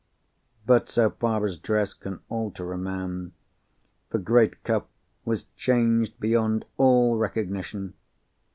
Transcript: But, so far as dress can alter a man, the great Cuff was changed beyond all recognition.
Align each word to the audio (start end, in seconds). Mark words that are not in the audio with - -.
But, 0.65 0.89
so 0.89 1.11
far 1.11 1.45
as 1.45 1.59
dress 1.59 1.93
can 1.93 2.21
alter 2.27 2.73
a 2.73 2.77
man, 2.79 3.33
the 4.09 4.17
great 4.17 4.63
Cuff 4.63 4.85
was 5.25 5.43
changed 5.57 6.19
beyond 6.19 6.65
all 6.77 7.17
recognition. 7.19 7.93